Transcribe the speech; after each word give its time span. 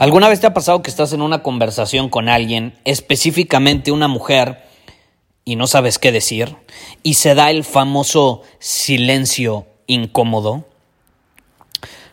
¿Alguna 0.00 0.30
vez 0.30 0.40
te 0.40 0.46
ha 0.46 0.54
pasado 0.54 0.80
que 0.80 0.88
estás 0.88 1.12
en 1.12 1.20
una 1.20 1.42
conversación 1.42 2.08
con 2.08 2.30
alguien, 2.30 2.74
específicamente 2.86 3.92
una 3.92 4.08
mujer, 4.08 4.64
y 5.44 5.56
no 5.56 5.66
sabes 5.66 5.98
qué 5.98 6.10
decir? 6.10 6.56
Y 7.02 7.14
se 7.14 7.34
da 7.34 7.50
el 7.50 7.64
famoso 7.64 8.40
silencio 8.60 9.66
incómodo. 9.86 10.64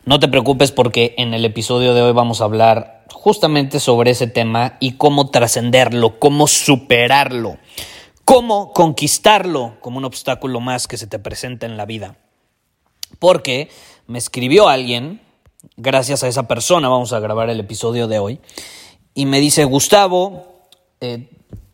No 0.04 0.20
te 0.20 0.28
preocupes 0.28 0.74
porque 0.74 1.16
en 1.18 1.34
el 1.34 1.46
episodio 1.46 1.94
de 1.94 2.02
hoy 2.02 2.12
vamos 2.12 2.42
a 2.42 2.44
hablar 2.44 3.06
justamente 3.14 3.80
sobre 3.80 4.12
ese 4.12 4.28
tema 4.28 4.76
y 4.82 4.96
cómo 4.96 5.30
trascenderlo, 5.30 6.20
cómo 6.20 6.48
superarlo, 6.48 7.58
cómo 8.26 8.74
conquistarlo 8.74 9.78
como 9.80 10.00
un 10.00 10.04
obstáculo 10.04 10.60
más 10.60 10.90
que 10.90 10.98
se 10.98 11.08
te 11.08 11.20
presenta 11.20 11.66
en 11.66 11.78
la 11.78 11.86
vida. 11.86 12.18
Porque 13.18 13.70
me 14.08 14.18
escribió 14.18 14.68
alguien 14.68 15.22
gracias 15.76 16.24
a 16.24 16.28
esa 16.28 16.48
persona 16.48 16.90
vamos 16.90 17.14
a 17.14 17.20
grabar 17.20 17.50
el 17.50 17.60
episodio 17.60 18.08
de 18.08 18.20
hoy. 18.20 18.40
Y 19.14 19.26
me 19.26 19.40
dice, 19.40 19.66
Gustavo, 19.66 20.68
eh, 21.02 21.30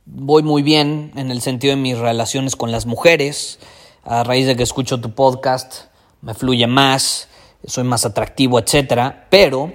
voy 0.05 0.43
muy 0.43 0.63
bien 0.63 1.11
en 1.15 1.29
el 1.29 1.41
sentido 1.41 1.75
de 1.75 1.81
mis 1.81 1.97
relaciones 1.97 2.55
con 2.55 2.71
las 2.71 2.85
mujeres. 2.85 3.59
A 4.03 4.23
raíz 4.23 4.47
de 4.47 4.55
que 4.55 4.63
escucho 4.63 4.99
tu 4.99 5.13
podcast, 5.13 5.85
me 6.21 6.33
fluye 6.33 6.67
más, 6.67 7.27
soy 7.65 7.83
más 7.83 8.05
atractivo, 8.05 8.59
etcétera. 8.59 9.27
Pero 9.29 9.73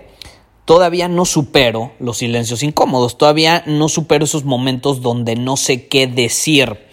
todavía 0.64 1.08
no 1.08 1.25
supero 1.25 1.92
los 1.98 2.19
silencios 2.19 2.62
incómodos, 2.62 3.16
todavía 3.16 3.62
no 3.66 3.88
supero 3.88 4.25
esos 4.25 4.44
momentos 4.44 5.00
donde 5.00 5.36
no 5.36 5.56
sé 5.56 5.88
qué 5.88 6.06
decir. 6.06 6.86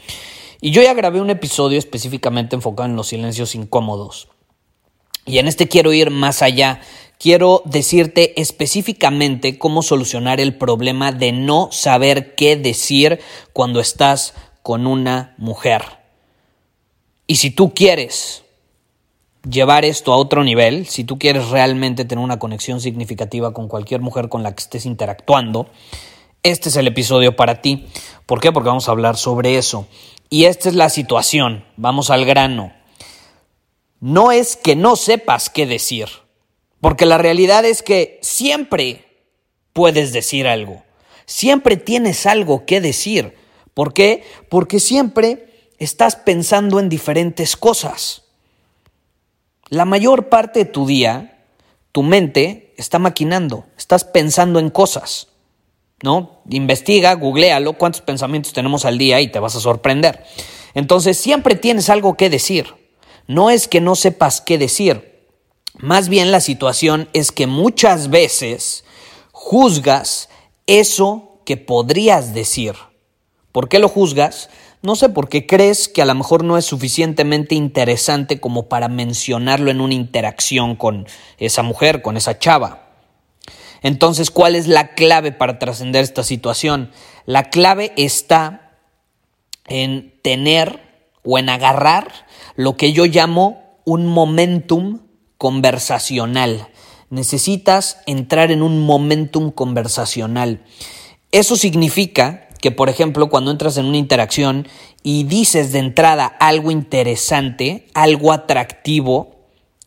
Y 0.61 0.71
yo 0.71 0.81
ya 0.81 0.93
grabé 0.93 1.21
un 1.21 1.29
episodio 1.29 1.77
específicamente 1.77 2.55
enfocado 2.55 2.89
en 2.89 2.95
los 2.95 3.07
silencios 3.07 3.55
incómodos. 3.55 4.29
Y 5.25 5.39
en 5.39 5.47
este 5.47 5.67
quiero 5.67 5.91
ir 5.91 6.11
más 6.11 6.41
allá 6.41 6.81
quiero 7.19 7.61
decirte 7.65 8.39
específicamente 8.41 9.57
cómo 9.57 9.81
solucionar 9.81 10.39
el 10.39 10.55
problema 10.55 11.11
de 11.11 11.31
no 11.31 11.69
saber 11.71 12.35
qué 12.35 12.55
decir 12.55 13.19
cuando 13.53 13.79
estás 13.79 14.33
con 14.61 14.87
una 14.87 15.35
mujer. 15.37 15.83
Y 17.27 17.37
si 17.37 17.51
tú 17.51 17.73
quieres 17.73 18.43
llevar 19.49 19.85
esto 19.85 20.13
a 20.13 20.17
otro 20.17 20.43
nivel, 20.43 20.87
si 20.87 21.03
tú 21.03 21.19
quieres 21.19 21.49
realmente 21.49 22.05
tener 22.05 22.23
una 22.23 22.39
conexión 22.39 22.81
significativa 22.81 23.53
con 23.53 23.67
cualquier 23.67 24.01
mujer 24.01 24.29
con 24.29 24.43
la 24.43 24.53
que 24.53 24.61
estés 24.61 24.85
interactuando, 24.85 25.69
este 26.43 26.69
es 26.69 26.75
el 26.75 26.87
episodio 26.87 27.35
para 27.35 27.61
ti. 27.61 27.87
¿Por 28.25 28.39
qué? 28.39 28.51
Porque 28.51 28.69
vamos 28.69 28.87
a 28.87 28.91
hablar 28.91 29.17
sobre 29.17 29.57
eso. 29.57 29.87
Y 30.29 30.45
esta 30.45 30.69
es 30.69 30.75
la 30.75 30.89
situación. 30.89 31.65
Vamos 31.77 32.09
al 32.09 32.25
grano. 32.25 32.73
No 33.99 34.31
es 34.31 34.55
que 34.55 34.75
no 34.75 34.95
sepas 34.95 35.49
qué 35.49 35.65
decir 35.65 36.07
porque 36.81 37.05
la 37.05 37.17
realidad 37.17 37.65
es 37.65 37.81
que 37.83 38.19
siempre 38.21 39.05
puedes 39.73 40.13
decir 40.13 40.47
algo. 40.47 40.83
Siempre 41.25 41.77
tienes 41.77 42.25
algo 42.25 42.65
que 42.65 42.81
decir. 42.81 43.35
¿Por 43.73 43.93
qué? 43.93 44.23
Porque 44.49 44.79
siempre 44.79 45.71
estás 45.79 46.15
pensando 46.15 46.79
en 46.79 46.89
diferentes 46.89 47.55
cosas. 47.57 48.23
La 49.69 49.85
mayor 49.85 50.29
parte 50.29 50.59
de 50.59 50.65
tu 50.65 50.85
día, 50.85 51.43
tu 51.91 52.03
mente 52.03 52.73
está 52.77 52.99
maquinando, 52.99 53.65
estás 53.77 54.03
pensando 54.03 54.59
en 54.59 54.69
cosas. 54.69 55.29
¿No? 56.03 56.41
Investiga, 56.49 57.13
googlealo 57.13 57.73
cuántos 57.73 58.01
pensamientos 58.01 58.53
tenemos 58.53 58.85
al 58.85 58.97
día 58.97 59.21
y 59.21 59.29
te 59.29 59.39
vas 59.39 59.55
a 59.55 59.61
sorprender. 59.61 60.23
Entonces, 60.73 61.17
siempre 61.17 61.55
tienes 61.55 61.89
algo 61.89 62.15
que 62.15 62.29
decir. 62.29 62.67
No 63.27 63.49
es 63.49 63.67
que 63.67 63.81
no 63.81 63.95
sepas 63.95 64.41
qué 64.41 64.57
decir, 64.57 65.14
más 65.77 66.09
bien 66.09 66.31
la 66.31 66.39
situación 66.39 67.09
es 67.13 67.31
que 67.31 67.47
muchas 67.47 68.09
veces 68.09 68.85
juzgas 69.31 70.29
eso 70.67 71.41
que 71.45 71.57
podrías 71.57 72.33
decir. 72.33 72.73
¿Por 73.51 73.69
qué 73.69 73.79
lo 73.79 73.89
juzgas? 73.89 74.49
No 74.81 74.95
sé, 74.95 75.09
porque 75.09 75.47
crees 75.47 75.87
que 75.87 76.01
a 76.01 76.05
lo 76.05 76.13
mejor 76.13 76.43
no 76.43 76.57
es 76.57 76.65
suficientemente 76.65 77.55
interesante 77.55 78.39
como 78.39 78.67
para 78.67 78.87
mencionarlo 78.87 79.71
en 79.71 79.81
una 79.81 79.93
interacción 79.93 80.75
con 80.75 81.07
esa 81.37 81.63
mujer, 81.63 82.01
con 82.01 82.17
esa 82.17 82.37
chava. 82.37 82.89
Entonces, 83.81 84.31
¿cuál 84.31 84.55
es 84.55 84.67
la 84.67 84.95
clave 84.95 85.31
para 85.31 85.59
trascender 85.59 86.03
esta 86.03 86.23
situación? 86.23 86.91
La 87.25 87.49
clave 87.49 87.93
está 87.97 88.77
en 89.67 90.13
tener 90.21 90.81
o 91.23 91.39
en 91.39 91.49
agarrar 91.49 92.11
lo 92.55 92.77
que 92.77 92.93
yo 92.93 93.05
llamo 93.05 93.79
un 93.85 94.07
momentum 94.07 95.04
conversacional. 95.37 96.67
Necesitas 97.09 97.97
entrar 98.05 98.51
en 98.51 98.61
un 98.61 98.85
momentum 98.85 99.51
conversacional. 99.51 100.63
Eso 101.31 101.55
significa 101.55 102.47
que, 102.61 102.71
por 102.71 102.89
ejemplo, 102.89 103.29
cuando 103.29 103.51
entras 103.51 103.77
en 103.77 103.85
una 103.85 103.97
interacción 103.97 104.67
y 105.03 105.25
dices 105.25 105.71
de 105.71 105.79
entrada 105.79 106.25
algo 106.25 106.71
interesante, 106.71 107.87
algo 107.93 108.31
atractivo, 108.31 109.35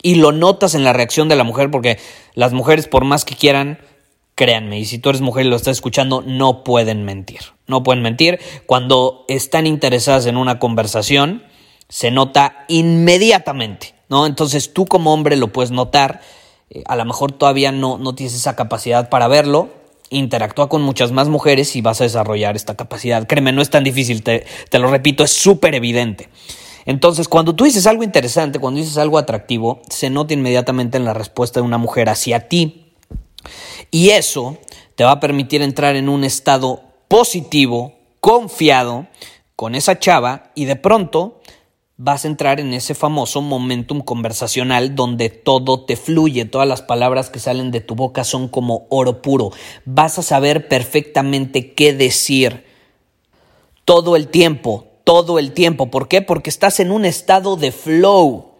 y 0.03 0.15
lo 0.15 0.33
notas 0.33 0.75
en 0.75 0.85
la 0.85 0.93
reacción 0.93 1.29
de 1.29 1.37
la 1.37 1.45
mujer, 1.45 1.71
porque 1.71 1.99
las 2.35 2.53
mujeres, 2.53 2.87
por 2.87 3.05
más 3.05 3.25
que 3.25 3.35
quieran, 3.35 3.79
créanme, 4.35 4.79
y 4.79 4.85
si 4.85 4.99
tú 4.99 5.09
eres 5.09 5.21
mujer 5.21 5.47
y 5.47 5.49
lo 5.49 5.57
estás 5.57 5.79
escuchando, 5.79 6.23
no 6.23 6.63
pueden 6.63 7.05
mentir. 7.05 7.41
No 7.67 7.83
pueden 7.83 8.03
mentir. 8.03 8.39
Cuando 8.67 9.25
están 9.27 9.67
interesadas 9.67 10.27
en 10.27 10.37
una 10.37 10.61
conversación, 10.61 11.43
se 11.89 12.13
nota 12.13 12.65
inmediatamente. 12.69 13.98
¿No? 14.09 14.27
Entonces 14.27 14.73
tú 14.73 14.87
como 14.87 15.13
hombre 15.13 15.37
lo 15.37 15.53
puedes 15.53 15.71
notar, 15.71 16.21
eh, 16.71 16.83
a 16.87 16.97
lo 16.97 17.05
mejor 17.05 17.33
todavía 17.33 17.73
no, 17.73 17.99
no 17.99 18.15
tienes 18.15 18.35
esa 18.35 18.57
capacidad 18.57 19.09
para 19.09 19.29
verlo, 19.29 19.69
interactúa 20.11 20.69
con 20.69 20.83
muchas 20.83 21.13
más 21.13 21.29
mujeres 21.29 21.77
y 21.77 21.81
vas 21.81 22.01
a 22.01 22.05
desarrollar 22.05 22.57
esta 22.57 22.77
capacidad. 22.77 23.27
Créeme, 23.27 23.53
no 23.53 23.63
es 23.63 23.71
tan 23.71 23.85
difícil, 23.85 24.23
te, 24.23 24.47
te 24.71 24.79
lo 24.79 24.91
repito, 24.91 25.25
es 25.25 25.33
súper 25.33 25.75
evidente. 25.75 26.29
Entonces, 26.87 27.29
cuando 27.29 27.55
tú 27.55 27.65
dices 27.65 27.87
algo 27.87 28.03
interesante, 28.03 28.59
cuando 28.59 28.81
dices 28.81 28.97
algo 28.97 29.19
atractivo, 29.19 29.83
se 29.91 30.09
nota 30.09 30.33
inmediatamente 30.33 30.97
en 30.97 31.05
la 31.05 31.13
respuesta 31.13 31.61
de 31.61 31.67
una 31.67 31.77
mujer 31.77 32.09
hacia 32.09 32.49
ti. 32.49 32.95
Y 33.91 34.11
eso 34.11 34.57
te 34.95 35.05
va 35.05 35.13
a 35.13 35.21
permitir 35.21 35.61
entrar 35.61 35.97
en 35.97 36.09
un 36.09 36.25
estado 36.25 36.83
positivo, 37.09 37.93
confiado 38.21 39.07
con 39.55 39.75
esa 39.75 39.99
chava 39.99 40.51
y 40.55 40.65
de 40.65 40.77
pronto 40.77 41.41
vas 41.99 42.25
a 42.25 42.29
entrar 42.29 42.61
en 42.61 42.73
ese 42.73 42.95
famoso 42.95 43.43
momentum 43.43 44.01
conversacional 44.01 44.95
donde 44.95 45.31
todo 45.31 45.85
te 45.85 45.97
fluye, 45.97 46.45
todas 46.45 46.67
las 46.67 46.81
palabras 46.81 47.29
que 47.29 47.41
salen 47.41 47.73
de 47.73 47.81
tu 47.81 47.97
boca 47.97 48.23
son 48.23 48.47
como 48.49 48.87
oro 48.89 49.21
puro. 49.21 49.51
Vas 49.85 50.19
a 50.19 50.23
saber 50.23 50.69
perfectamente 50.69 51.75
qué 51.75 51.93
decir 51.93 52.65
todo 53.85 54.15
el 54.15 54.29
tiempo, 54.29 54.87
todo 55.03 55.41
el 55.41 55.53
tiempo. 55.53 55.91
¿Por 55.91 56.07
qué? 56.07 56.23
Porque 56.23 56.51
estás 56.51 56.79
en 56.79 56.93
un 56.93 57.05
estado 57.05 57.57
de 57.57 57.73
flow. 57.73 58.53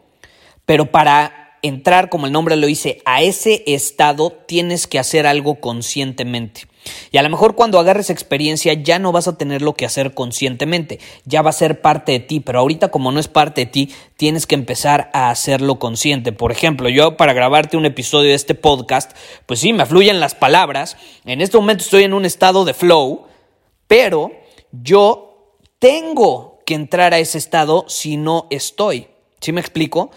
Pero 0.67 0.91
para 0.91 1.59
entrar, 1.63 2.09
como 2.11 2.27
el 2.27 2.33
nombre 2.33 2.57
lo 2.57 2.67
dice, 2.67 3.01
a 3.05 3.23
ese 3.23 3.63
estado 3.69 4.31
tienes 4.31 4.89
que 4.89 4.99
hacer 4.99 5.29
algo 5.29 5.61
conscientemente. 5.61 6.68
Y 7.11 7.19
a 7.19 7.23
lo 7.23 7.29
mejor 7.29 7.55
cuando 7.55 7.79
agarres 7.79 8.11
experiencia 8.11 8.73
ya 8.73 8.99
no 8.99 9.13
vas 9.13 9.29
a 9.29 9.37
tenerlo 9.37 9.75
que 9.75 9.87
hacer 9.87 10.15
conscientemente, 10.15 11.01
ya 11.25 11.43
va 11.43 11.51
a 11.51 11.55
ser 11.55 11.81
parte 11.81 12.13
de 12.13 12.21
ti, 12.21 12.41
pero 12.41 12.61
ahorita 12.61 12.89
como 12.89 13.13
no 13.13 13.21
es 13.21 13.29
parte 13.29 13.63
de 13.63 13.67
ti, 13.67 13.95
tienes 14.17 14.47
que 14.47 14.55
empezar 14.55 15.11
a 15.13 15.31
hacerlo 15.31 15.79
consciente. 15.79 16.33
Por 16.33 16.53
ejemplo, 16.53 16.89
yo 16.89 17.17
para 17.17 17.33
grabarte 17.33 17.77
un 17.77 17.87
episodio 17.87 18.31
de 18.31 18.35
este 18.35 18.55
podcast, 18.55 19.13
pues 19.47 19.61
sí, 19.61 19.73
me 19.73 19.87
fluyen 19.87 20.21
las 20.21 20.35
palabras, 20.35 20.97
en 21.25 21.41
este 21.41 21.57
momento 21.57 21.85
estoy 21.85 22.05
en 22.05 22.15
un 22.15 22.25
estado 22.25 22.65
de 22.65 22.75
flow, 22.75 23.27
pero 23.87 24.33
yo 24.73 25.55
tengo 25.79 26.59
que 26.67 26.75
entrar 26.75 27.15
a 27.15 27.19
ese 27.19 27.39
estado 27.39 27.85
si 27.89 28.17
no 28.17 28.47
estoy. 28.51 29.09
¿Sí 29.41 29.53
me 29.53 29.61
explico? 29.61 30.11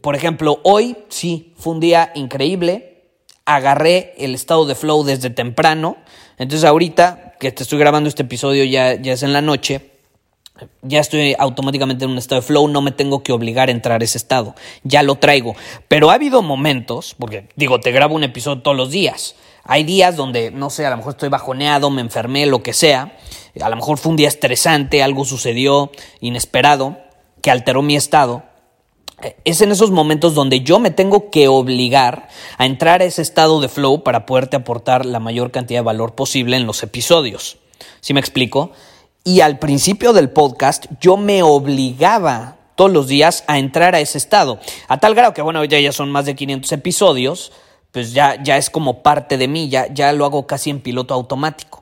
Por 0.00 0.14
ejemplo, 0.14 0.60
hoy 0.62 0.96
sí, 1.08 1.54
fue 1.56 1.72
un 1.72 1.80
día 1.80 2.12
increíble, 2.14 2.97
agarré 3.48 4.14
el 4.18 4.34
estado 4.34 4.66
de 4.66 4.74
flow 4.74 5.04
desde 5.04 5.30
temprano, 5.30 5.96
entonces 6.36 6.68
ahorita 6.68 7.34
que 7.40 7.50
te 7.50 7.62
estoy 7.62 7.78
grabando 7.78 8.08
este 8.08 8.22
episodio 8.22 8.62
ya, 8.64 8.94
ya 8.94 9.14
es 9.14 9.22
en 9.22 9.32
la 9.32 9.40
noche, 9.40 9.90
ya 10.82 11.00
estoy 11.00 11.34
automáticamente 11.38 12.04
en 12.04 12.10
un 12.10 12.18
estado 12.18 12.42
de 12.42 12.46
flow, 12.46 12.68
no 12.68 12.82
me 12.82 12.92
tengo 12.92 13.22
que 13.22 13.32
obligar 13.32 13.68
a 13.68 13.72
entrar 13.72 14.02
a 14.02 14.04
ese 14.04 14.18
estado, 14.18 14.54
ya 14.82 15.02
lo 15.02 15.16
traigo. 15.16 15.56
Pero 15.88 16.10
ha 16.10 16.14
habido 16.14 16.42
momentos, 16.42 17.16
porque 17.18 17.48
digo, 17.56 17.80
te 17.80 17.90
grabo 17.90 18.14
un 18.14 18.24
episodio 18.24 18.60
todos 18.60 18.76
los 18.76 18.90
días. 18.90 19.34
Hay 19.64 19.84
días 19.84 20.16
donde, 20.16 20.50
no 20.50 20.68
sé, 20.68 20.84
a 20.84 20.90
lo 20.90 20.98
mejor 20.98 21.12
estoy 21.12 21.30
bajoneado, 21.30 21.90
me 21.90 22.02
enfermé, 22.02 22.46
lo 22.46 22.62
que 22.62 22.72
sea. 22.72 23.16
A 23.60 23.68
lo 23.70 23.76
mejor 23.76 23.98
fue 23.98 24.10
un 24.10 24.16
día 24.16 24.28
estresante, 24.28 25.02
algo 25.02 25.24
sucedió 25.24 25.90
inesperado 26.20 26.98
que 27.42 27.50
alteró 27.50 27.82
mi 27.82 27.96
estado. 27.96 28.42
Es 29.44 29.60
en 29.60 29.72
esos 29.72 29.90
momentos 29.90 30.34
donde 30.34 30.60
yo 30.60 30.78
me 30.78 30.90
tengo 30.90 31.30
que 31.30 31.48
obligar 31.48 32.28
a 32.56 32.66
entrar 32.66 33.02
a 33.02 33.04
ese 33.04 33.22
estado 33.22 33.60
de 33.60 33.68
flow 33.68 34.04
para 34.04 34.26
poderte 34.26 34.56
aportar 34.56 35.04
la 35.04 35.18
mayor 35.18 35.50
cantidad 35.50 35.80
de 35.80 35.84
valor 35.84 36.14
posible 36.14 36.56
en 36.56 36.66
los 36.66 36.82
episodios. 36.82 37.58
¿Sí 38.00 38.14
me 38.14 38.20
explico? 38.20 38.70
Y 39.24 39.40
al 39.40 39.58
principio 39.58 40.12
del 40.12 40.30
podcast 40.30 40.86
yo 41.00 41.16
me 41.16 41.42
obligaba 41.42 42.58
todos 42.76 42.92
los 42.92 43.08
días 43.08 43.42
a 43.48 43.58
entrar 43.58 43.96
a 43.96 44.00
ese 44.00 44.18
estado. 44.18 44.60
A 44.86 44.98
tal 44.98 45.16
grado 45.16 45.34
que, 45.34 45.42
bueno, 45.42 45.64
ya, 45.64 45.80
ya 45.80 45.90
son 45.90 46.12
más 46.12 46.24
de 46.24 46.36
500 46.36 46.70
episodios, 46.70 47.52
pues 47.90 48.12
ya, 48.12 48.40
ya 48.42 48.56
es 48.56 48.70
como 48.70 49.02
parte 49.02 49.36
de 49.36 49.48
mí, 49.48 49.68
ya, 49.68 49.92
ya 49.92 50.12
lo 50.12 50.24
hago 50.24 50.46
casi 50.46 50.70
en 50.70 50.80
piloto 50.80 51.12
automático. 51.12 51.77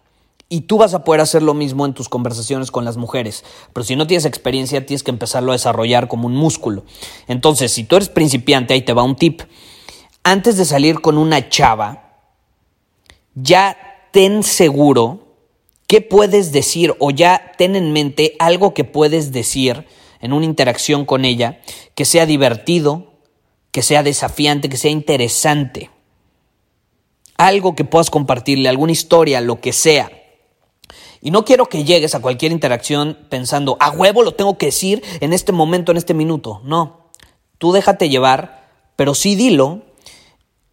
Y 0.48 0.62
tú 0.62 0.78
vas 0.78 0.94
a 0.94 1.02
poder 1.02 1.20
hacer 1.20 1.42
lo 1.42 1.54
mismo 1.54 1.86
en 1.86 1.94
tus 1.94 2.08
conversaciones 2.08 2.70
con 2.70 2.84
las 2.84 2.96
mujeres. 2.96 3.44
Pero 3.72 3.84
si 3.84 3.96
no 3.96 4.06
tienes 4.06 4.24
experiencia, 4.24 4.86
tienes 4.86 5.02
que 5.02 5.10
empezarlo 5.10 5.52
a 5.52 5.56
desarrollar 5.56 6.06
como 6.06 6.26
un 6.26 6.36
músculo. 6.36 6.84
Entonces, 7.26 7.72
si 7.72 7.84
tú 7.84 7.96
eres 7.96 8.08
principiante, 8.08 8.74
ahí 8.74 8.82
te 8.82 8.92
va 8.92 9.02
un 9.02 9.16
tip. 9.16 9.42
Antes 10.22 10.56
de 10.56 10.64
salir 10.64 11.00
con 11.00 11.18
una 11.18 11.48
chava, 11.48 12.20
ya 13.34 13.76
ten 14.12 14.42
seguro 14.42 15.26
¿Qué 15.86 16.00
puedes 16.00 16.50
decir 16.50 16.94
o 16.98 17.10
ya 17.10 17.52
ten 17.56 17.76
en 17.76 17.92
mente 17.92 18.34
algo 18.40 18.74
que 18.74 18.82
puedes 18.82 19.30
decir 19.30 19.86
en 20.20 20.32
una 20.32 20.44
interacción 20.44 21.04
con 21.04 21.24
ella 21.24 21.60
que 21.94 22.04
sea 22.04 22.26
divertido, 22.26 23.12
que 23.70 23.82
sea 23.82 24.02
desafiante, 24.02 24.68
que 24.68 24.78
sea 24.78 24.90
interesante? 24.90 25.90
Algo 27.36 27.76
que 27.76 27.84
puedas 27.84 28.10
compartirle, 28.10 28.68
alguna 28.68 28.92
historia, 28.92 29.40
lo 29.40 29.60
que 29.60 29.72
sea. 29.72 30.10
Y 31.26 31.32
no 31.32 31.44
quiero 31.44 31.66
que 31.66 31.82
llegues 31.82 32.14
a 32.14 32.20
cualquier 32.20 32.52
interacción 32.52 33.18
pensando, 33.28 33.76
a 33.80 33.90
huevo 33.90 34.22
lo 34.22 34.34
tengo 34.34 34.58
que 34.58 34.66
decir 34.66 35.02
en 35.18 35.32
este 35.32 35.50
momento, 35.50 35.90
en 35.90 35.98
este 35.98 36.14
minuto. 36.14 36.60
No, 36.62 37.10
tú 37.58 37.72
déjate 37.72 38.08
llevar, 38.08 38.68
pero 38.94 39.12
sí 39.12 39.34
dilo 39.34 39.82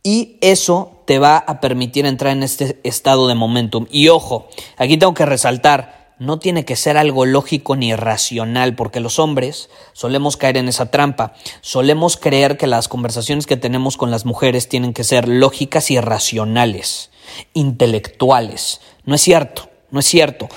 y 0.04 0.38
eso 0.42 1.02
te 1.08 1.18
va 1.18 1.38
a 1.38 1.60
permitir 1.60 2.06
entrar 2.06 2.34
en 2.34 2.44
este 2.44 2.80
estado 2.84 3.28
de 3.28 3.34
momentum. 3.34 3.88
Y 3.90 4.10
ojo, 4.10 4.48
aquí 4.78 4.96
tengo 4.96 5.16
que 5.16 5.26
resaltar, 5.26 6.14
no 6.20 6.38
tiene 6.38 6.66
que 6.66 6.76
ser 6.76 6.98
algo 6.98 7.26
lógico 7.26 7.76
ni 7.76 7.96
racional, 7.96 8.76
porque 8.76 9.00
los 9.00 9.18
hombres 9.18 9.72
solemos 9.94 10.38
caer 10.38 10.58
en 10.58 10.70
esa 10.70 10.92
trampa. 10.92 11.34
Solemos 11.62 12.16
creer 12.16 12.58
que 12.58 12.68
las 12.68 12.88
conversaciones 12.88 13.48
que 13.48 13.58
tenemos 13.58 13.98
con 13.98 14.12
las 14.12 14.24
mujeres 14.24 14.70
tienen 14.70 14.94
que 14.94 15.04
ser 15.04 15.28
lógicas 15.28 15.90
y 15.90 16.00
racionales, 16.00 17.10
intelectuales. 17.56 18.82
No 19.04 19.16
es 19.16 19.22
cierto, 19.22 19.73
no 19.94 20.00
es 20.00 20.08
cierto. 20.08 20.50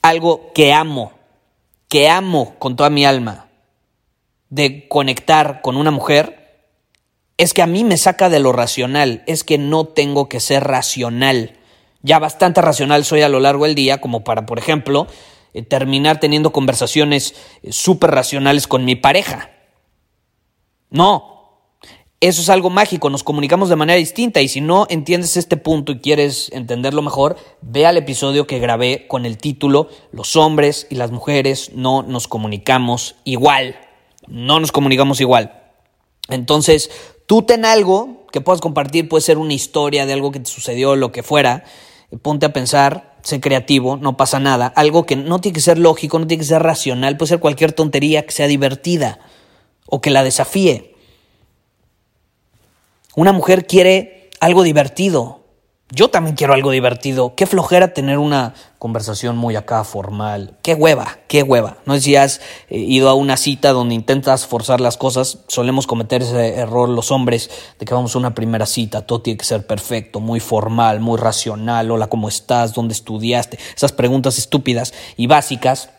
Algo 0.00 0.50
que 0.54 0.72
amo, 0.72 1.12
que 1.88 2.08
amo 2.08 2.54
con 2.58 2.74
toda 2.74 2.88
mi 2.88 3.04
alma, 3.04 3.48
de 4.48 4.88
conectar 4.88 5.60
con 5.60 5.76
una 5.76 5.90
mujer, 5.90 6.72
es 7.36 7.52
que 7.52 7.60
a 7.60 7.66
mí 7.66 7.84
me 7.84 7.98
saca 7.98 8.30
de 8.30 8.40
lo 8.40 8.50
racional, 8.50 9.22
es 9.26 9.44
que 9.44 9.58
no 9.58 9.84
tengo 9.84 10.30
que 10.30 10.40
ser 10.40 10.64
racional. 10.64 11.58
Ya 12.00 12.18
bastante 12.18 12.62
racional 12.62 13.04
soy 13.04 13.20
a 13.20 13.28
lo 13.28 13.40
largo 13.40 13.66
del 13.66 13.74
día 13.74 14.00
como 14.00 14.24
para, 14.24 14.46
por 14.46 14.58
ejemplo, 14.58 15.06
eh, 15.52 15.60
terminar 15.60 16.18
teniendo 16.18 16.50
conversaciones 16.50 17.34
eh, 17.62 17.72
súper 17.72 18.10
racionales 18.12 18.66
con 18.66 18.86
mi 18.86 18.96
pareja. 18.96 19.50
No, 20.88 21.37
eso 22.20 22.42
es 22.42 22.48
algo 22.48 22.70
mágico, 22.70 23.10
nos 23.10 23.22
comunicamos 23.22 23.68
de 23.68 23.76
manera 23.76 23.98
distinta 23.98 24.40
y 24.40 24.48
si 24.48 24.60
no 24.60 24.86
entiendes 24.90 25.36
este 25.36 25.56
punto 25.56 25.92
y 25.92 26.00
quieres 26.00 26.50
entenderlo 26.52 27.02
mejor, 27.02 27.36
ve 27.60 27.86
al 27.86 27.96
episodio 27.96 28.46
que 28.46 28.58
grabé 28.58 29.06
con 29.06 29.24
el 29.24 29.38
título 29.38 29.88
Los 30.10 30.36
hombres 30.36 30.86
y 30.90 30.96
las 30.96 31.10
mujeres 31.12 31.70
no 31.74 32.02
nos 32.02 32.26
comunicamos 32.26 33.16
igual, 33.24 33.76
no 34.26 34.58
nos 34.60 34.72
comunicamos 34.72 35.20
igual. 35.20 35.54
Entonces, 36.28 36.90
Tú 37.28 37.42
ten 37.42 37.66
algo 37.66 38.24
que 38.32 38.40
puedas 38.40 38.62
compartir, 38.62 39.06
puede 39.06 39.20
ser 39.20 39.36
una 39.36 39.52
historia 39.52 40.06
de 40.06 40.14
algo 40.14 40.32
que 40.32 40.40
te 40.40 40.50
sucedió, 40.50 40.96
lo 40.96 41.12
que 41.12 41.22
fuera. 41.22 41.62
Ponte 42.22 42.46
a 42.46 42.54
pensar, 42.54 43.18
sé 43.22 43.38
creativo, 43.38 43.98
no 43.98 44.16
pasa 44.16 44.40
nada. 44.40 44.68
Algo 44.68 45.04
que 45.04 45.14
no 45.14 45.38
tiene 45.38 45.52
que 45.52 45.60
ser 45.60 45.78
lógico, 45.78 46.18
no 46.18 46.26
tiene 46.26 46.40
que 46.40 46.48
ser 46.48 46.62
racional, 46.62 47.18
puede 47.18 47.28
ser 47.28 47.38
cualquier 47.38 47.72
tontería 47.72 48.24
que 48.24 48.32
sea 48.32 48.46
divertida 48.46 49.18
o 49.84 50.00
que 50.00 50.08
la 50.08 50.24
desafíe. 50.24 50.94
Una 53.18 53.32
mujer 53.32 53.66
quiere 53.66 54.30
algo 54.38 54.62
divertido, 54.62 55.40
yo 55.90 56.08
también 56.08 56.36
quiero 56.36 56.54
algo 56.54 56.70
divertido. 56.70 57.34
Qué 57.34 57.46
flojera 57.46 57.92
tener 57.92 58.18
una 58.18 58.54
conversación 58.78 59.36
muy 59.36 59.56
acá 59.56 59.82
formal. 59.82 60.56
Qué 60.62 60.74
hueva, 60.74 61.18
qué 61.26 61.42
hueva. 61.42 61.78
No 61.84 61.94
sé 61.94 62.00
si 62.00 62.14
has 62.14 62.40
eh, 62.68 62.78
ido 62.78 63.08
a 63.08 63.14
una 63.14 63.36
cita 63.36 63.72
donde 63.72 63.96
intentas 63.96 64.46
forzar 64.46 64.80
las 64.80 64.96
cosas. 64.96 65.38
Solemos 65.48 65.88
cometer 65.88 66.22
ese 66.22 66.58
error 66.60 66.88
los 66.88 67.10
hombres 67.10 67.50
de 67.80 67.84
que 67.84 67.92
vamos 67.92 68.14
a 68.14 68.18
una 68.20 68.36
primera 68.36 68.66
cita. 68.66 69.04
Todo 69.04 69.20
tiene 69.20 69.38
que 69.38 69.46
ser 69.46 69.66
perfecto, 69.66 70.20
muy 70.20 70.38
formal, 70.38 71.00
muy 71.00 71.18
racional. 71.18 71.90
Hola, 71.90 72.06
¿cómo 72.06 72.28
estás? 72.28 72.72
¿Dónde 72.72 72.94
estudiaste? 72.94 73.58
Esas 73.74 73.90
preguntas 73.90 74.38
estúpidas 74.38 74.94
y 75.16 75.26
básicas 75.26 75.90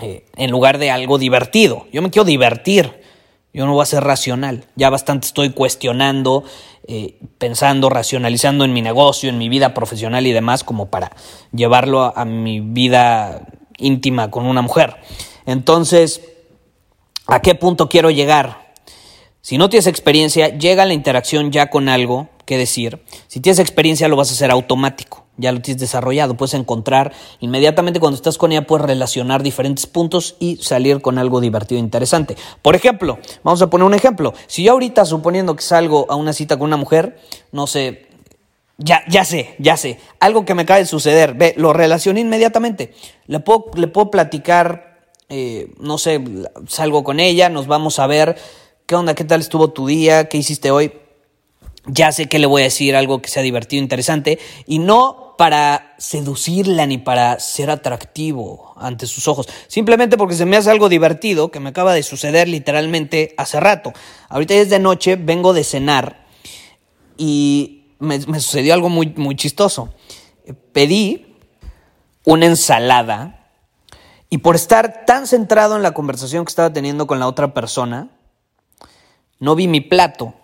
eh, 0.00 0.24
en 0.34 0.50
lugar 0.50 0.78
de 0.78 0.90
algo 0.90 1.18
divertido. 1.18 1.86
Yo 1.92 2.00
me 2.00 2.08
quiero 2.08 2.24
divertir. 2.24 3.06
Yo 3.52 3.66
no 3.66 3.72
voy 3.72 3.82
a 3.82 3.86
ser 3.86 4.04
racional. 4.04 4.64
Ya 4.76 4.90
bastante 4.90 5.26
estoy 5.26 5.50
cuestionando, 5.50 6.44
eh, 6.86 7.18
pensando, 7.38 7.88
racionalizando 7.88 8.64
en 8.64 8.72
mi 8.72 8.82
negocio, 8.82 9.30
en 9.30 9.38
mi 9.38 9.48
vida 9.48 9.74
profesional 9.74 10.26
y 10.26 10.32
demás, 10.32 10.64
como 10.64 10.90
para 10.90 11.12
llevarlo 11.52 12.12
a, 12.16 12.24
mi 12.24 12.60
vida 12.60 13.46
íntima 13.78 14.30
con 14.30 14.46
una 14.46 14.62
mujer. 14.62 14.96
Entonces, 15.46 16.22
¿a 17.26 17.40
qué 17.40 17.54
punto 17.54 17.88
quiero 17.88 18.10
llegar? 18.10 18.74
Si 19.40 19.56
no 19.56 19.70
tienes 19.70 19.86
experiencia, 19.86 20.48
llega 20.48 20.84
la 20.84 20.94
interacción 20.94 21.50
ya 21.50 21.70
con 21.70 21.88
algo 21.88 22.28
que 22.44 22.58
decir. 22.58 23.02
Si 23.28 23.40
tienes 23.40 23.58
experiencia, 23.58 24.08
lo 24.08 24.16
vas 24.16 24.30
a 24.30 24.34
hacer 24.34 24.50
automático 24.50 25.27
ya 25.38 25.52
lo 25.52 25.62
tienes 25.62 25.80
desarrollado, 25.80 26.36
puedes 26.36 26.54
encontrar 26.54 27.12
inmediatamente 27.40 28.00
cuando 28.00 28.16
estás 28.16 28.36
con 28.36 28.52
ella, 28.52 28.66
puedes 28.66 28.84
relacionar 28.86 29.42
diferentes 29.42 29.86
puntos 29.86 30.36
y 30.38 30.56
salir 30.56 31.00
con 31.00 31.18
algo 31.18 31.40
divertido 31.40 31.78
e 31.78 31.82
interesante. 31.82 32.36
Por 32.60 32.76
ejemplo, 32.76 33.18
vamos 33.42 33.62
a 33.62 33.70
poner 33.70 33.86
un 33.86 33.94
ejemplo, 33.94 34.34
si 34.46 34.64
yo 34.64 34.72
ahorita 34.72 35.04
suponiendo 35.06 35.56
que 35.56 35.62
salgo 35.62 36.06
a 36.10 36.16
una 36.16 36.32
cita 36.32 36.58
con 36.58 36.66
una 36.66 36.76
mujer, 36.76 37.18
no 37.52 37.66
sé, 37.66 38.08
ya, 38.76 39.02
ya 39.08 39.24
sé, 39.24 39.54
ya 39.58 39.76
sé, 39.76 39.98
algo 40.20 40.44
que 40.44 40.54
me 40.54 40.62
acaba 40.62 40.78
de 40.78 40.86
suceder, 40.86 41.34
ve, 41.34 41.54
lo 41.56 41.72
relacioné 41.72 42.20
inmediatamente, 42.20 42.94
le 43.26 43.40
puedo, 43.40 43.66
le 43.74 43.88
puedo 43.88 44.10
platicar, 44.10 44.98
eh, 45.28 45.72
no 45.80 45.98
sé, 45.98 46.22
salgo 46.68 47.04
con 47.04 47.20
ella, 47.20 47.48
nos 47.48 47.66
vamos 47.66 47.98
a 47.98 48.06
ver, 48.06 48.36
¿qué 48.86 48.94
onda? 48.94 49.14
¿Qué 49.14 49.24
tal 49.24 49.40
estuvo 49.40 49.70
tu 49.70 49.86
día? 49.86 50.28
¿Qué 50.28 50.38
hiciste 50.38 50.70
hoy? 50.70 50.92
Ya 51.86 52.12
sé 52.12 52.28
que 52.28 52.38
le 52.38 52.46
voy 52.46 52.62
a 52.62 52.64
decir 52.66 52.94
algo 52.96 53.20
que 53.20 53.28
sea 53.28 53.42
divertido, 53.42 53.82
interesante, 53.82 54.38
y 54.66 54.78
no 54.78 55.27
para 55.38 55.94
seducirla 55.98 56.84
ni 56.86 56.98
para 56.98 57.38
ser 57.38 57.70
atractivo 57.70 58.74
ante 58.76 59.06
sus 59.06 59.28
ojos. 59.28 59.48
Simplemente 59.68 60.16
porque 60.16 60.34
se 60.34 60.44
me 60.46 60.56
hace 60.56 60.68
algo 60.68 60.88
divertido 60.88 61.52
que 61.52 61.60
me 61.60 61.68
acaba 61.68 61.94
de 61.94 62.02
suceder 62.02 62.48
literalmente 62.48 63.36
hace 63.38 63.60
rato. 63.60 63.92
Ahorita 64.28 64.54
es 64.54 64.68
de 64.68 64.80
noche, 64.80 65.14
vengo 65.14 65.52
de 65.52 65.62
cenar 65.62 66.26
y 67.16 67.84
me, 68.00 68.20
sucedió 68.20 68.74
algo 68.74 68.88
muy, 68.88 69.14
muy 69.16 69.36
chistoso. 69.36 69.94
Pedí 70.72 71.36
una 72.24 72.46
ensalada 72.46 73.52
y 74.30 74.38
por 74.38 74.56
estar 74.56 75.04
tan 75.06 75.28
centrado 75.28 75.76
en 75.76 75.84
la 75.84 75.94
conversación 75.94 76.44
que 76.46 76.50
estaba 76.50 76.72
teniendo 76.72 77.06
con 77.06 77.20
la 77.20 77.28
otra 77.28 77.54
persona, 77.54 78.10
no 79.38 79.54
vi 79.54 79.68
mi 79.68 79.82
plato. 79.82 80.34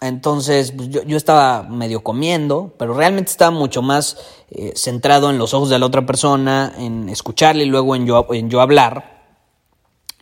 Entonces 0.00 0.72
pues, 0.72 0.90
yo, 0.90 1.16
estaba 1.16 1.62
medio 1.62 2.02
comiendo, 2.02 2.74
pero 2.78 2.94
realmente 2.94 3.30
estaba 3.30 3.50
mucho 3.50 3.82
más 3.82 4.18
eh, 4.50 4.72
centrado 4.76 5.30
en 5.30 5.38
los 5.38 5.54
ojos 5.54 5.70
de 5.70 5.78
la 5.78 5.86
otra 5.86 6.04
persona, 6.04 6.74
en 6.78 7.08
escucharle 7.08 7.64
y 7.64 7.68
luego 7.68 7.96
en 7.96 8.06
yo, 8.06 8.26
en 8.30 8.50
yo 8.50 8.60
hablar. 8.60 9.24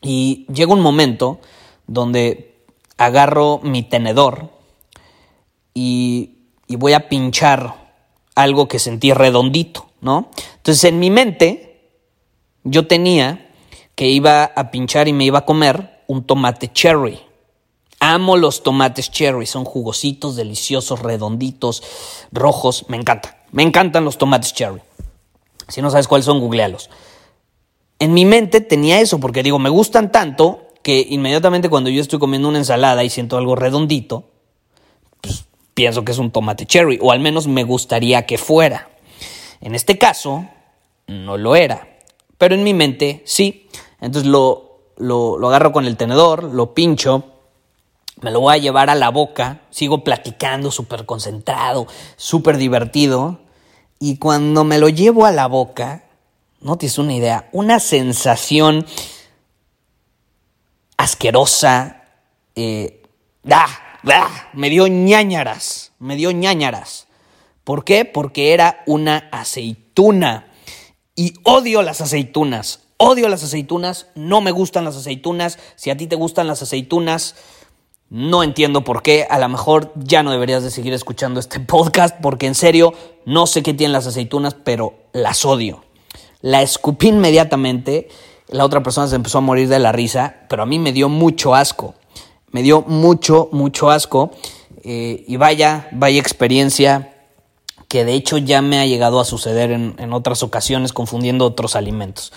Y 0.01 0.47
llega 0.53 0.73
un 0.73 0.81
momento 0.81 1.41
donde 1.87 2.63
agarro 2.99 3.61
mi 3.63 3.83
tenedor 3.83 4.51
y, 5.73 6.39
y 6.67 6.77
voy 6.77 6.93
a 6.93 7.09
pinchar 7.09 7.93
algo 8.35 8.69
que 8.69 8.79
sentí 8.79 9.13
redondito. 9.13 9.87
¿no? 10.05 10.29
Entonces 10.57 10.85
en 10.85 11.01
mi 11.01 11.11
mente 11.11 11.89
yo 12.63 12.87
tenía 12.87 13.51
que 13.95 14.09
iba 14.09 14.45
a 14.45 14.71
pinchar 14.71 15.09
y 15.09 15.13
me 15.13 15.25
iba 15.25 15.41
a 15.41 15.45
comer 15.45 16.03
un 16.07 16.25
tomate 16.25 16.71
cherry. 16.73 17.21
Amo 18.07 18.37
los 18.37 18.63
tomates 18.63 19.11
cherry, 19.11 19.47
son 19.47 19.65
jugositos, 19.65 20.37
deliciosos, 20.37 21.01
redonditos, 21.01 21.83
rojos, 22.33 22.85
me 22.89 22.99
encanta. 22.99 23.39
Me 23.51 23.63
encantan 23.63 24.05
los 24.05 24.19
tomates 24.19 24.53
cherry. 24.53 24.83
Si 25.69 25.81
no 25.81 25.91
sabes 25.91 26.07
cuáles 26.07 26.27
son, 26.27 26.39
googlealos. 26.39 26.91
En 27.99 28.13
mi 28.13 28.27
mente 28.27 28.61
tenía 28.61 29.01
eso, 29.01 29.21
porque 29.21 29.43
digo, 29.43 29.59
me 29.59 29.71
gustan 29.71 30.13
tanto 30.13 30.67
que 30.83 31.07
inmediatamente 31.09 31.71
cuando 31.71 31.89
yo 31.89 32.03
estoy 32.03 32.19
comiendo 32.19 32.47
una 32.47 32.59
ensalada 32.59 33.05
y 33.05 33.09
siento 33.09 33.39
algo 33.39 33.57
redondito, 33.57 34.25
pues 35.23 35.47
pienso 35.73 36.05
que 36.05 36.13
es 36.13 36.19
un 36.19 36.31
tomate 36.31 36.67
cherry, 36.67 36.99
o 37.01 37.11
al 37.11 37.21
menos 37.21 37.47
me 37.47 37.65
gustaría 37.65 38.27
que 38.27 38.37
fuera. 38.37 38.91
En 39.63 39.75
este 39.75 39.97
caso, 39.97 40.45
no 41.07 41.39
lo 41.39 41.57
era, 41.57 41.89
pero 42.37 42.55
en 42.55 42.65
mi 42.65 42.75
mente 42.75 43.23
sí. 43.25 43.67
Entonces 43.99 44.31
lo, 44.31 44.91
lo, 44.99 45.39
lo 45.39 45.49
agarro 45.49 45.73
con 45.73 45.87
el 45.87 45.97
tenedor, 45.97 46.45
lo 46.45 46.75
pincho, 46.75 47.31
me 48.21 48.31
lo 48.31 48.41
voy 48.41 48.55
a 48.55 48.59
llevar 48.59 48.91
a 48.91 48.95
la 48.95 49.11
boca, 49.11 49.63
sigo 49.71 50.05
platicando 50.05 50.71
súper 50.71 51.07
concentrado, 51.07 51.87
súper 52.17 52.57
divertido, 52.57 53.41
y 53.99 54.19
cuando 54.19 54.65
me 54.65 54.79
lo 54.79 54.89
llevo 54.89 55.27
a 55.27 55.33
la 55.33 55.47
boca, 55.47 56.05
no 56.61 56.77
tienes 56.77 56.99
una 56.99 57.15
idea, 57.15 57.49
una 57.53 57.81
sensación 57.81 58.87
asquerosa, 60.97 62.05
eh, 62.55 63.03
me 64.53 64.71
dio 64.71 64.87
ñañaras, 64.87 65.93
me 65.99 66.17
dio 66.17 66.31
ñañaras. 66.31 67.07
¿Por 67.65 67.85
qué? 67.85 68.05
Porque 68.05 68.53
era 68.53 68.83
una 68.87 69.29
aceituna. 69.33 70.47
Y 71.17 71.35
odio 71.45 71.83
las 71.83 72.01
aceitunas, 72.01 72.81
odio 72.97 73.29
las 73.29 73.43
aceitunas, 73.43 74.09
no 74.15 74.41
me 74.41 74.51
gustan 74.51 74.85
las 74.85 74.97
aceitunas. 74.97 75.59
Si 75.77 75.91
a 75.91 75.97
ti 75.97 76.07
te 76.07 76.17
gustan 76.17 76.47
las 76.47 76.63
aceitunas, 76.63 77.37
no 78.15 78.45
entiendo 78.45 78.85
por 78.85 79.03
qué. 79.03 79.27
A 79.29 79.41
lo 79.41 79.49
mejor 79.49 79.93
ya 79.97 80.23
no 80.23 80.31
deberías 80.31 80.63
de 80.63 80.71
seguir 80.71 80.93
escuchando 80.93 81.41
este 81.41 81.59
podcast 81.75 82.17
porque 82.23 82.47
en 82.47 82.55
serio 82.55 82.95
no 83.27 83.49
sé 83.49 83.65
qué 83.65 83.75
tienen 83.75 83.93
las 83.93 84.07
aceitunas, 84.07 84.55
pero 84.55 84.95
las 85.13 85.45
odio. 85.45 85.83
La 86.41 86.63
escupí 86.63 87.09
inmediatamente 87.09 88.09
la 88.49 88.65
otra 88.65 88.85
persona 88.85 89.09
se 89.09 89.17
empezó 89.17 89.39
a 89.39 89.41
morir 89.41 89.69
de 89.69 89.81
la 89.81 89.91
risa, 89.91 90.37
pero 90.49 90.63
a 90.63 90.67
mí 90.67 90.79
me 90.79 90.93
dio 90.93 91.09
mucho 91.09 91.57
asco. 91.57 91.95
Me 92.53 92.63
dio 92.63 92.83
mucho, 92.83 93.49
mucho 93.51 93.91
asco. 93.91 94.31
Eh, 94.85 95.25
y 95.27 95.37
vaya, 95.37 95.89
vaya 95.91 96.21
experiencia 96.21 97.17
que 97.89 98.05
de 98.05 98.15
hecho 98.15 98.39
ya 98.39 98.63
me 98.63 98.79
ha 98.79 98.87
llegado 98.87 99.19
a 99.19 99.25
suceder 99.25 99.73
en, 99.73 99.97
en 99.99 100.13
otras 100.13 100.45
ocasiones 100.45 100.93
confundiendo 100.93 101.47
otros 101.47 101.75
alimentos. 101.75 102.33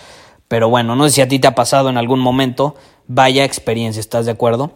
Pero 0.48 0.69
bueno, 0.69 0.96
no 0.96 1.03
sé 1.03 1.12
si 1.12 1.22
a 1.22 1.27
ti 1.27 1.38
te 1.38 1.48
ha 1.48 1.53
pasado 1.53 1.89
en 1.89 1.98
algún 1.98 2.19
momento. 2.19 2.74
Vaya 3.05 3.43
experiencia, 3.43 4.00
¿estás 4.00 4.25
de 4.25 4.31
acuerdo? 4.31 4.72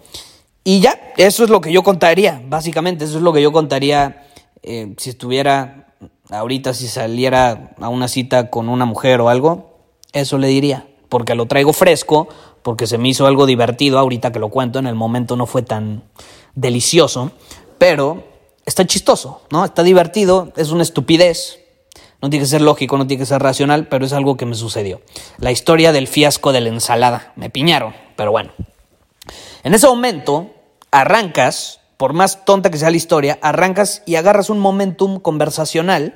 Y 0.63 0.79
ya, 0.79 1.13
eso 1.17 1.43
es 1.43 1.49
lo 1.49 1.61
que 1.61 1.71
yo 1.71 1.83
contaría, 1.83 2.41
básicamente, 2.47 3.05
eso 3.05 3.17
es 3.17 3.23
lo 3.23 3.33
que 3.33 3.41
yo 3.41 3.51
contaría 3.51 4.27
eh, 4.61 4.93
si 4.97 5.09
estuviera 5.09 5.95
ahorita, 6.29 6.73
si 6.73 6.87
saliera 6.87 7.73
a 7.79 7.89
una 7.89 8.07
cita 8.07 8.49
con 8.49 8.69
una 8.69 8.85
mujer 8.85 9.21
o 9.21 9.29
algo, 9.29 9.79
eso 10.13 10.37
le 10.37 10.47
diría 10.47 10.85
porque 11.11 11.35
lo 11.35 11.45
traigo 11.45 11.73
fresco, 11.73 12.29
porque 12.63 12.87
se 12.87 12.97
me 12.97 13.09
hizo 13.09 13.27
algo 13.27 13.45
divertido 13.45 13.99
ahorita 13.99 14.31
que 14.31 14.39
lo 14.39 14.47
cuento, 14.47 14.79
en 14.79 14.87
el 14.87 14.95
momento 14.95 15.35
no 15.35 15.45
fue 15.45 15.61
tan 15.61 16.03
delicioso, 16.55 17.31
pero 17.77 18.23
está 18.65 18.87
chistoso, 18.87 19.41
¿no? 19.51 19.65
Está 19.65 19.83
divertido, 19.83 20.53
es 20.55 20.71
una 20.71 20.83
estupidez, 20.83 21.59
no 22.21 22.29
tiene 22.29 22.45
que 22.45 22.49
ser 22.49 22.61
lógico, 22.61 22.97
no 22.97 23.07
tiene 23.07 23.23
que 23.23 23.25
ser 23.25 23.41
racional, 23.41 23.89
pero 23.89 24.05
es 24.05 24.13
algo 24.13 24.37
que 24.37 24.45
me 24.45 24.55
sucedió. 24.55 25.01
La 25.37 25.51
historia 25.51 25.91
del 25.91 26.07
fiasco 26.07 26.53
de 26.53 26.61
la 26.61 26.69
ensalada, 26.69 27.33
me 27.35 27.49
piñaron, 27.49 27.93
pero 28.15 28.31
bueno. 28.31 28.51
En 29.63 29.73
ese 29.73 29.87
momento 29.87 30.51
arrancas, 30.91 31.79
por 31.97 32.13
más 32.13 32.45
tonta 32.45 32.71
que 32.71 32.77
sea 32.77 32.89
la 32.89 32.97
historia, 32.97 33.39
arrancas 33.41 34.01
y 34.05 34.15
agarras 34.15 34.49
un 34.49 34.59
momentum 34.59 35.19
conversacional, 35.19 36.15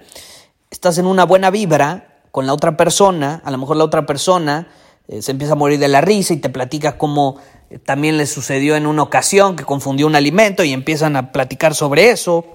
estás 0.72 0.98
en 0.98 1.06
una 1.06 1.26
buena 1.26 1.52
vibra 1.52 2.22
con 2.32 2.48
la 2.48 2.54
otra 2.54 2.76
persona, 2.76 3.42
a 3.46 3.52
lo 3.52 3.58
mejor 3.58 3.78
la 3.78 3.84
otra 3.84 4.06
persona 4.06 4.68
eh, 5.08 5.22
se 5.22 5.32
empieza 5.32 5.54
a 5.54 5.56
morir 5.56 5.80
de 5.80 5.88
la 5.88 6.02
risa 6.02 6.34
y 6.34 6.38
te 6.38 6.50
platica 6.50 6.98
cómo 6.98 7.38
eh, 7.70 7.78
también 7.78 8.18
le 8.18 8.26
sucedió 8.26 8.76
en 8.76 8.88
una 8.88 9.04
ocasión 9.04 9.56
que 9.56 9.64
confundió 9.64 10.08
un 10.08 10.16
alimento 10.16 10.64
y 10.64 10.74
empiezan 10.74 11.16
a 11.16 11.32
platicar 11.32 11.76
sobre 11.76 12.10
eso 12.10 12.46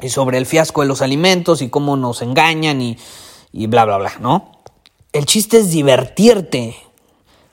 y 0.00 0.08
sobre 0.08 0.38
el 0.38 0.46
fiasco 0.46 0.82
de 0.82 0.88
los 0.88 1.02
alimentos 1.02 1.60
y 1.60 1.68
cómo 1.68 1.96
nos 1.96 2.22
engañan 2.22 2.80
y, 2.80 2.96
y 3.52 3.66
bla, 3.66 3.84
bla, 3.84 3.98
bla, 3.98 4.12
¿no? 4.20 4.52
El 5.12 5.26
chiste 5.26 5.58
es 5.58 5.70
divertirte. 5.70 6.76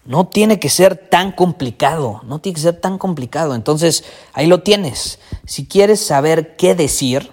No 0.06 0.28
tiene 0.28 0.60
que 0.60 0.70
ser 0.70 0.98
tan 0.98 1.32
complicado, 1.32 2.22
no 2.24 2.40
tiene 2.40 2.56
que 2.56 2.62
ser 2.62 2.80
tan 2.80 2.98
complicado. 2.98 3.54
Entonces, 3.54 4.04
ahí 4.34 4.48
lo 4.48 4.62
tienes. 4.62 5.20
Si 5.46 5.68
quieres 5.68 6.04
saber 6.04 6.56
qué 6.56 6.74
decir, 6.74 7.32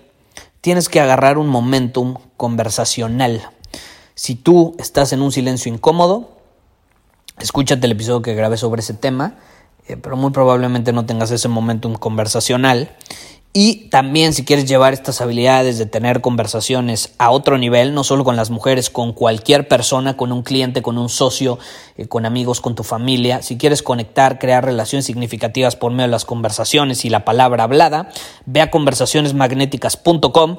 tienes 0.60 0.88
que 0.88 1.00
agarrar 1.00 1.38
un 1.38 1.48
momentum 1.48 2.16
conversacional. 2.36 3.50
Si 4.14 4.34
tú 4.34 4.74
estás 4.78 5.12
en 5.12 5.22
un 5.22 5.32
silencio 5.32 5.72
incómodo, 5.72 6.36
escúchate 7.38 7.86
el 7.86 7.92
episodio 7.92 8.20
que 8.22 8.34
grabé 8.34 8.56
sobre 8.56 8.80
ese 8.80 8.94
tema, 8.94 9.36
eh, 9.86 9.96
pero 9.96 10.16
muy 10.16 10.30
probablemente 10.30 10.92
no 10.92 11.06
tengas 11.06 11.30
ese 11.30 11.48
momentum 11.48 11.94
conversacional. 11.94 12.96
Y 13.52 13.88
también 13.88 14.34
si 14.34 14.44
quieres 14.44 14.66
llevar 14.66 14.92
estas 14.92 15.20
habilidades 15.20 15.78
de 15.78 15.86
tener 15.86 16.20
conversaciones 16.20 17.14
a 17.18 17.30
otro 17.30 17.56
nivel, 17.56 17.94
no 17.94 18.04
solo 18.04 18.22
con 18.22 18.36
las 18.36 18.50
mujeres, 18.50 18.90
con 18.90 19.12
cualquier 19.12 19.68
persona, 19.68 20.16
con 20.16 20.32
un 20.32 20.42
cliente, 20.42 20.82
con 20.82 20.98
un 20.98 21.08
socio, 21.08 21.58
eh, 21.96 22.06
con 22.06 22.26
amigos, 22.26 22.60
con 22.60 22.74
tu 22.74 22.84
familia, 22.84 23.42
si 23.42 23.56
quieres 23.56 23.82
conectar, 23.82 24.38
crear 24.38 24.64
relaciones 24.64 25.06
significativas 25.06 25.76
por 25.76 25.90
medio 25.92 26.04
de 26.04 26.12
las 26.12 26.26
conversaciones 26.26 27.04
y 27.04 27.10
la 27.10 27.24
palabra 27.24 27.64
hablada, 27.64 28.10
ve 28.44 28.60
a 28.60 28.70
conversacionesmagnéticas.com 28.70 30.58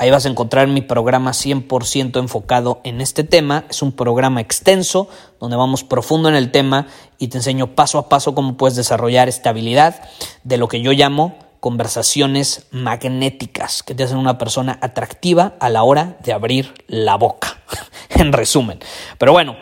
Ahí 0.00 0.12
vas 0.12 0.26
a 0.26 0.28
encontrar 0.28 0.68
mi 0.68 0.80
programa 0.80 1.32
100% 1.32 2.20
enfocado 2.20 2.80
en 2.84 3.00
este 3.00 3.24
tema. 3.24 3.64
Es 3.68 3.82
un 3.82 3.90
programa 3.90 4.40
extenso 4.40 5.08
donde 5.40 5.56
vamos 5.56 5.82
profundo 5.82 6.28
en 6.28 6.36
el 6.36 6.52
tema 6.52 6.86
y 7.18 7.26
te 7.26 7.38
enseño 7.38 7.74
paso 7.74 7.98
a 7.98 8.08
paso 8.08 8.32
cómo 8.32 8.56
puedes 8.56 8.76
desarrollar 8.76 9.28
esta 9.28 9.50
habilidad 9.50 10.00
de 10.44 10.56
lo 10.56 10.68
que 10.68 10.82
yo 10.82 10.92
llamo 10.92 11.47
conversaciones 11.60 12.66
magnéticas, 12.70 13.82
que 13.82 13.94
te 13.94 14.04
hacen 14.04 14.18
una 14.18 14.38
persona 14.38 14.78
atractiva 14.80 15.54
a 15.60 15.68
la 15.70 15.82
hora 15.82 16.18
de 16.24 16.32
abrir 16.32 16.74
la 16.86 17.16
boca. 17.16 17.58
en 18.10 18.32
resumen. 18.32 18.78
Pero 19.18 19.32
bueno, 19.32 19.56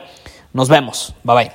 nos 0.52 0.68
vemos. 0.68 1.14
Bye 1.22 1.34
bye. 1.34 1.52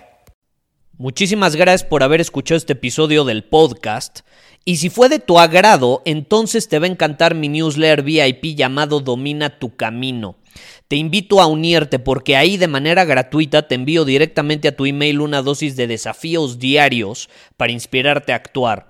Muchísimas 0.98 1.55
gracias 1.55 1.83
por 1.88 2.03
haber 2.03 2.21
escuchado 2.21 2.57
este 2.57 2.74
episodio 2.74 3.24
del 3.25 3.43
podcast. 3.43 4.19
Y 4.63 4.77
si 4.77 4.91
fue 4.91 5.10
de 5.10 5.17
tu 5.17 5.39
agrado, 5.39 6.03
entonces 6.05 6.69
te 6.69 6.77
va 6.77 6.86
a 6.86 6.89
encantar 6.89 7.33
mi 7.33 7.50
newsletter 7.50 8.03
VIP 8.03 8.55
llamado 8.55 9.00
Domina 9.00 9.57
tu 9.57 9.75
Camino. 9.75 10.36
Te 10.88 10.98
invito 10.98 11.41
a 11.41 11.48
unirte 11.48 11.98
porque 11.98 12.36
ahí 12.36 12.57
de 12.57 12.67
manera 12.67 13.05
gratuita 13.05 13.67
te 13.67 13.75
envío 13.75 14.05
directamente 14.05 14.67
a 14.67 14.75
tu 14.75 14.86
email 14.86 15.21
una 15.21 15.41
dosis 15.41 15.75
de 15.75 15.88
desafíos 15.88 16.60
diarios 16.60 17.29
para 17.57 17.71
inspirarte 17.71 18.33
a 18.33 18.36
actuar. 18.36 18.89